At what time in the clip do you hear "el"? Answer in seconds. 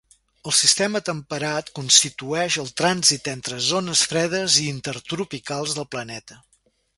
0.51-0.53, 2.63-2.71